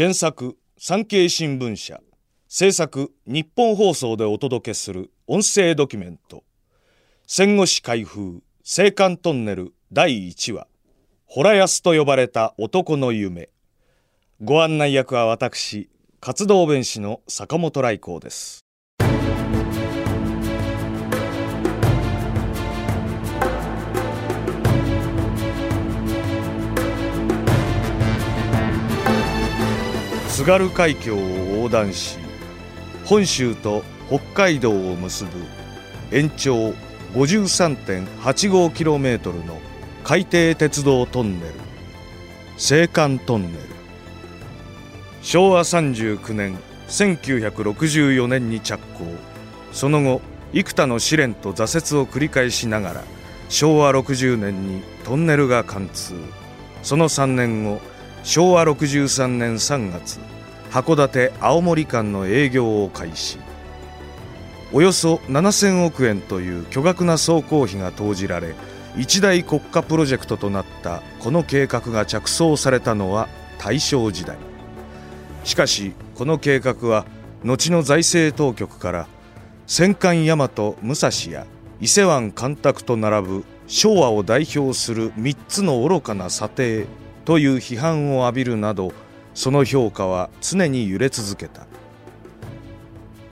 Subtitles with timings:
[0.00, 2.00] 原作産経新聞社。
[2.48, 6.42] 制作日本放送でお届けする音声ドキュメント。
[7.26, 10.68] 戦後史開封青函トンネル第1話。
[11.26, 13.50] ホラヤスと呼ばれた男の夢。
[14.40, 18.64] ご案内役は私活動弁士の坂本来光です。
[30.40, 31.18] 津軽海峡を
[31.56, 32.16] 横断し
[33.04, 35.32] 本州と北海道を結ぶ
[36.12, 36.70] 延長
[37.12, 39.60] 53.85km の
[40.02, 41.52] 海底鉄道トンネル
[42.52, 43.64] 青函トンネル。
[45.20, 46.56] 昭和39年
[46.88, 49.04] 1964年に着工。
[49.72, 50.22] その後
[50.54, 53.04] 幾多の試練と挫折を繰り返しながら
[53.50, 56.14] 昭和60年にトンネルが貫通。
[56.82, 57.82] その3年後
[58.22, 60.18] 昭和63年3月
[60.70, 63.38] 函館青森間の営業を開始。
[64.72, 68.54] およそ7000億円という巨額な総工費が投じられ
[68.96, 74.36] 一大国家プロジェクトとなったこの計画が着想されたのは大正時代。
[75.42, 77.04] しかしこの計画は
[77.42, 79.06] 後の財政当局から
[79.66, 81.46] 戦艦大和武蔵や
[81.80, 86.86] 伊勢湾干拓と並ぶ昭和を代表する3つの愚かな査定
[87.24, 88.92] という批判を浴びるなど
[89.34, 91.66] その評価は常に揺れ続けた。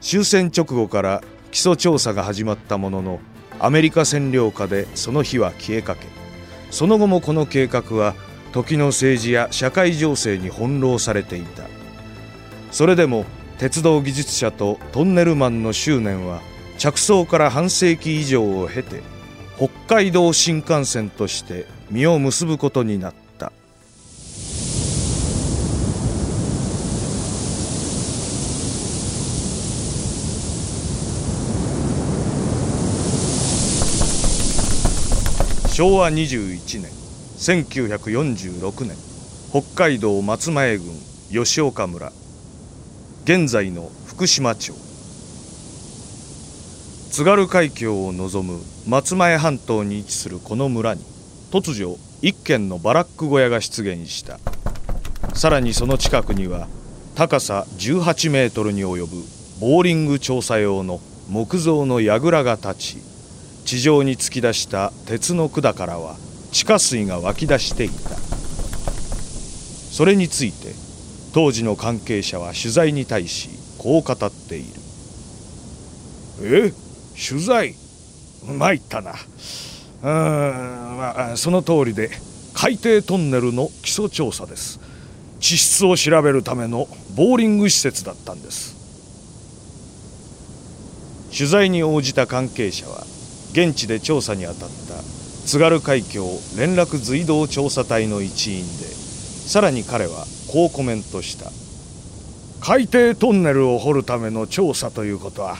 [0.00, 3.20] 終戦直後から基礎調査が始まったものの
[3.58, 6.06] アメリカ占領下でその日は消えかけ
[6.70, 8.14] その後もこの計画は
[8.52, 11.64] 時の政治や社会情勢に翻弄されていた。
[12.70, 13.24] それでも
[13.58, 16.40] 鉄道技術者とトンネルマンの執念は
[16.76, 19.02] 着想から半世紀以上を経て
[19.56, 23.27] 北海道新幹線として実を結ぶことになった。
[35.78, 36.90] 昭和21年
[37.38, 38.96] 1946年
[39.52, 40.86] 北海道松前郡
[41.30, 42.10] 吉岡村
[43.22, 44.72] 現在の福島町。
[47.12, 51.04] 津軽海峡を望む松前半島に位置するこの村に
[51.52, 54.40] 突如一軒のバラック小屋が出現した。
[55.36, 56.66] さらにその近くには
[57.14, 59.16] 高さ18メートルに及ぶ
[59.60, 63.07] ボーリング調査用の木造の櫓が立ち
[63.68, 66.16] 地上に突き出した鉄の管からは
[66.52, 68.16] 地下水が湧き出していた。
[69.92, 70.72] それについて
[71.34, 74.68] 当時の関係者は取材に対しこう語っている。
[76.68, 76.72] え？
[77.28, 77.74] 取材？
[78.46, 79.12] 参ったな。
[79.12, 79.14] う
[80.02, 82.08] ん、まあ、その通りで
[82.54, 84.80] 海底トンネルの基礎調査です。
[85.40, 88.78] 地質を調べるためのボーリング施設だったんです。
[91.36, 93.04] 取材に応じた関係者は
[93.52, 95.02] 現地で調査に当たった
[95.46, 96.24] 津軽海峡
[96.56, 101.50] 連絡随道調査隊の一員でさらに彼はこうコメントした。
[102.60, 105.56] 海底トンネルを掘るための調査ということは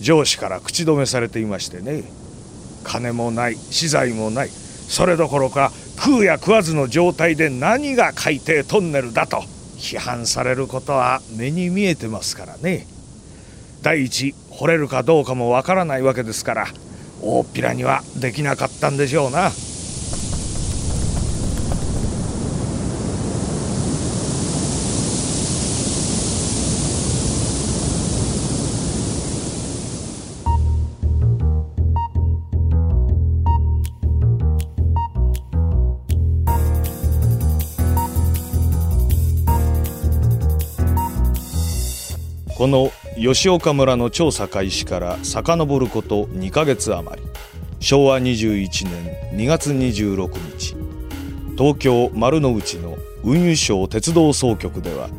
[0.00, 2.02] 上司から口止めされていましてね。
[2.84, 4.48] 金もない資材もない。
[4.48, 9.38] それどころか食うや食わずの状態で何が海底トンネルだと
[9.78, 12.86] 批判されることは目に見えてますからね。
[13.82, 16.66] 第一掘れるかどうかもわからないわけですから
[17.22, 19.52] 大っぴらにはできなかったんでしょうな。
[42.60, 42.92] この
[43.22, 47.28] 吉岡村の調査開始から遡ること2ヶ月余り。
[47.78, 50.74] 昭和21年2月26日。
[51.58, 55.10] 東京丸の内の運輸省鉄道総局では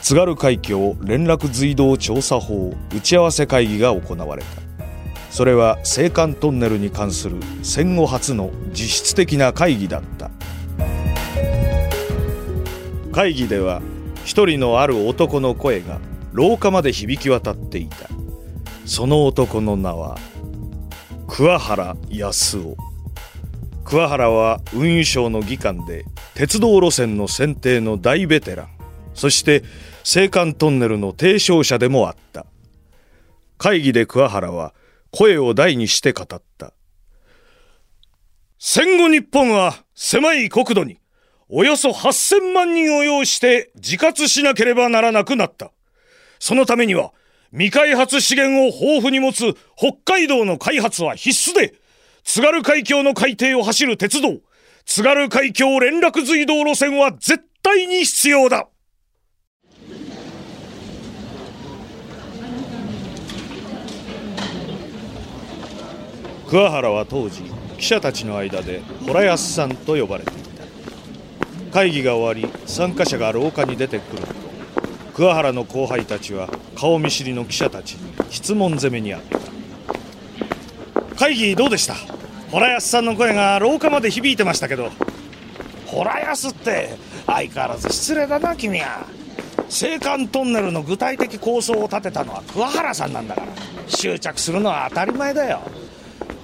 [0.00, 4.62] 津軽海峡連絡随道調査法打ち合わせ会議が行われた。
[5.32, 10.30] それは青函トンネルに関する戦後初の実質的な会議だった。
[13.10, 13.82] 会議では
[14.24, 15.98] 一人のある男の声が
[16.32, 18.08] 廊下まで響き渡っていた。
[18.86, 20.18] その男の名は
[21.28, 22.76] 桑原康夫。
[23.84, 26.04] 桑原は運輸省の議官で
[26.34, 28.68] 鉄道路線の選定の大ベテラン。
[29.14, 29.62] そして
[30.04, 32.46] 青函トンネルの提唱者でもあった。
[33.58, 34.74] 会議で桑原は
[35.10, 36.72] 声を大にして語った。
[38.58, 40.98] 戦後日本は狭い国土に
[41.48, 45.72] およそ8000万人を要して自活しなければならなくなった。
[46.40, 47.12] そのためには、
[47.52, 51.74] 未開発資源を豊富に持つ北海道の開発は必須で、
[52.24, 54.40] 津軽海峡の海底を走る鉄道、
[54.86, 58.68] 津軽海峡連絡隧道路線は絶対に必要だ。
[66.48, 67.42] 桑原は当時
[67.78, 74.39] 記者たちの間でホラヤスさんと呼ばれていた会議が終わり参加者が廊下に出てくると
[75.20, 81.14] 桑原の後輩たちは顔見知りの記者たちに質問攻めにあった。
[81.14, 81.94] 会議どうでした？
[82.50, 84.90] ホラヤスさんの声が廊下まで響いてましたけど。
[85.84, 86.96] ホラヤスって
[87.26, 89.04] 相変わらず失礼だな君は。
[89.64, 89.68] 青
[89.98, 93.48] 函トンネルの具体的構想を立てたのは桑原さんなんだから。
[93.88, 95.60] 執着するのは当たり前だよ。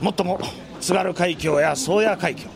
[0.03, 0.39] もっとも
[0.83, 2.51] 津軽海峡や宗谷海峡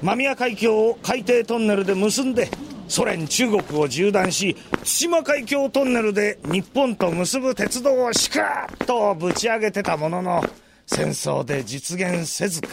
[0.00, 2.48] 間宮海峡を海底トンネルで結んで
[2.88, 8.42] ソ連中国を縦断し対馬海峡トンネルで日本と結ぶ鉄道をしくっ
[8.86, 10.44] とぶち上げてたものの
[10.86, 12.68] 戦争で実現せずか。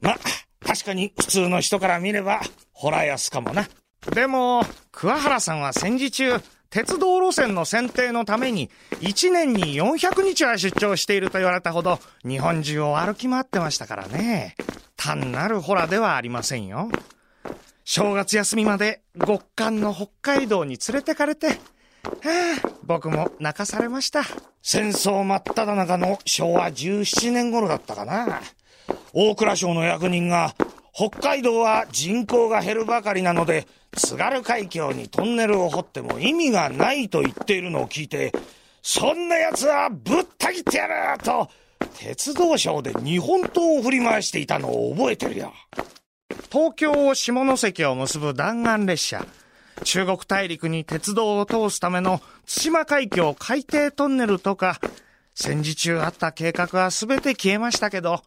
[0.00, 0.14] ま
[0.64, 2.40] 確かに普通の人から見れば
[2.72, 3.66] ホラヤスかもな。
[4.12, 4.62] でも
[4.92, 6.40] 桑原さんは戦時中
[6.70, 8.70] 鉄道路線の選定のために
[9.00, 14.54] 1年に400日は出張していると言われたほど日本中を歩き回ってましたからね。
[14.96, 16.90] 単なるホラではありませんよ。
[17.90, 21.54] 正月休みまで極寒の北海道に連れてかれて、は
[22.62, 24.24] あ、僕も泣かされました。
[24.60, 28.42] 戦争真っ只中の昭和17年頃だったかな。
[29.14, 30.54] 大蔵省の役人が、
[30.92, 38.34] 北海道は人口が減るばかりなので、津軽海峡にトンネルを掘っても意味がないと言っているのを聞いて、
[38.82, 41.48] そんな奴はぶった切ってやると、
[41.96, 45.54] 鉄道省で日本刀を振り回していたのを覚えてるよ。
[46.50, 49.26] 東京を下関を結ぶ弾丸列車、
[49.84, 54.80] 中国大陸に鉄道を通すための対馬海峡海底トンネルとか、
[55.34, 58.22] 戦時中あった計画は全て消えましたけど、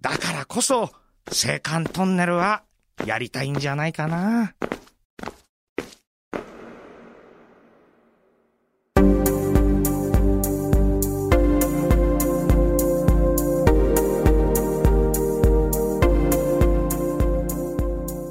[0.00, 0.90] だからこそ、青
[1.26, 2.62] 函トンネルは
[3.04, 4.54] やりたいんじゃないかな。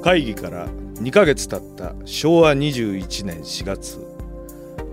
[0.04, 4.06] 会議から2ヶ月経った昭和21年4月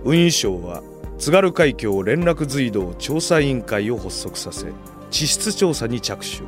[0.04, 0.82] 運輸省は
[1.18, 4.72] 津軽海峡連絡隧道調査委員会を発足させ
[5.10, 6.40] 地質調査に着手。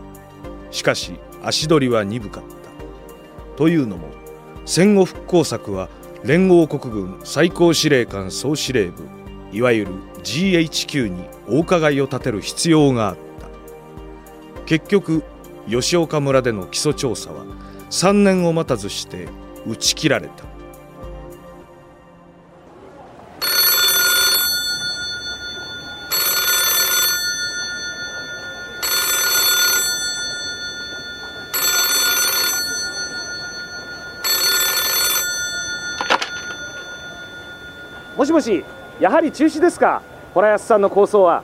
[0.71, 1.13] しかし
[1.43, 3.57] 足取りは鈍かった。
[3.59, 4.09] というのも
[4.65, 5.91] 戦後復興策は
[6.25, 9.07] 連合国軍最高司令官総司令部
[9.53, 13.49] いわゆる GHQ にお伺いを立てる必要があった。
[14.65, 15.23] 結局
[15.69, 17.45] 吉岡村での基礎調査は
[17.91, 19.29] 3年を待たずして
[19.67, 20.45] 打ち切られた。
[38.17, 38.65] もしもし
[39.01, 40.03] やはり中止ですか？
[40.35, 41.43] 洞安さんの構想は。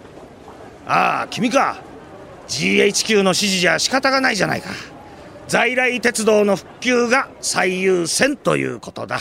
[0.87, 1.79] ああ君か。
[2.49, 4.71] GHQ の指示じゃ仕方がないじゃないか
[5.51, 9.19] 在来鉄道の復旧が最優先ということだ。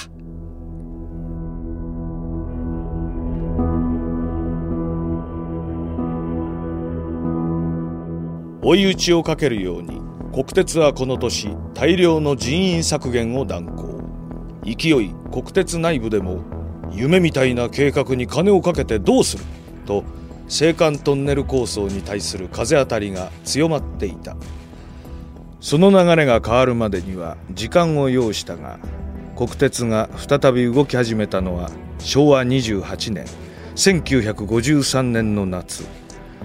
[8.62, 10.00] 追い打ちをかけるように
[10.32, 14.00] 国鉄はこの年大量の人員削減を断行。
[14.64, 16.44] 勢い国鉄内部でも
[16.92, 19.44] 夢みたいな計画に金をかけてどうする
[19.88, 20.04] と
[20.44, 24.38] 青函トンネル構想に対する風当たりが強まっていた。
[25.62, 28.80] その流れが変わるまでには時間を要したが
[29.36, 33.26] 国鉄が再び動き始めたのは昭和28年
[33.76, 35.86] 1953年の夏。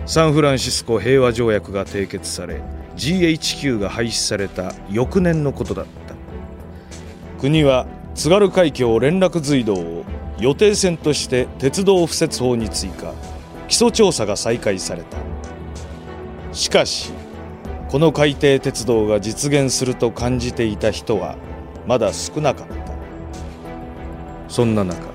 [0.06, 2.62] サンフランシスコ平和条約が締結され
[2.96, 6.14] GHQ が廃止された翌年のことだった。
[7.40, 10.04] 国は津軽海峡連絡隧道を
[10.38, 13.12] 予定線として鉄道敷設法に追加。
[13.66, 15.16] 基礎調査が再開された。
[16.52, 17.12] しかし
[17.88, 21.36] この海底鉄道が実現すると感じていた人は
[21.86, 22.94] まだ少なかった。
[24.48, 25.08] そんな中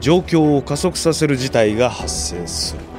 [0.00, 2.97] 状況を加速させる事態が発生する。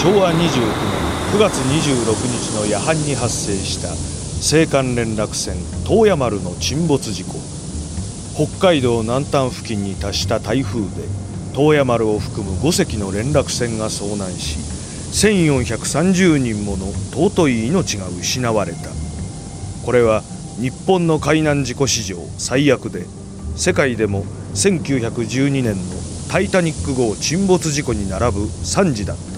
[0.00, 0.40] 昭和29年
[1.32, 7.34] 9月26日の夜半に発生した青函連絡船東野丸の沈没事故。
[8.36, 11.08] 北海道南端付近に達した台風で
[11.52, 14.58] 東野丸を含む5隻の連絡船が遭難し
[15.26, 18.90] 1430人もの尊い命が失われた。
[19.84, 20.22] これは
[20.60, 23.04] 日本の海難事故史上最悪で
[23.56, 24.22] 世界でも
[24.54, 25.80] 1912年の
[26.30, 29.37] タイタニック号沈没事故に並ぶ惨事だった。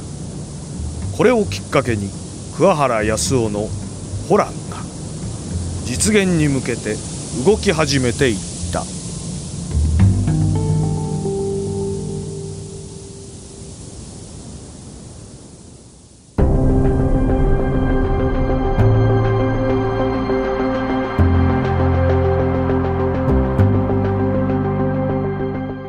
[1.21, 2.09] これをきっかけに
[2.57, 3.69] 桑原康夫の
[4.31, 4.79] 「ホラン」が
[5.85, 6.97] 実現に向けて
[7.45, 8.39] 動き始めていっ
[8.73, 8.87] た。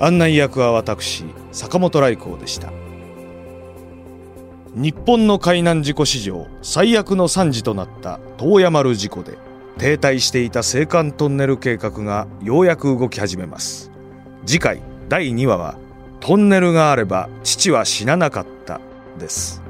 [0.00, 2.70] 案内役は私坂本来光でした。
[4.74, 9.36] 日本の海難事故史上最悪の惨事となった遠山丸事故で
[9.78, 13.90] 停滞していた青函トンネル計画がようやく動き始めます。
[14.46, 15.76] 次回第2話は
[16.20, 18.80] トンネルがあれば父は死ななかった。
[19.18, 19.67] です。